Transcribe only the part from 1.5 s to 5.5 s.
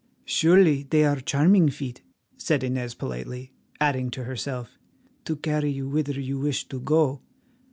feet," said Inez politely, adding to herself, "to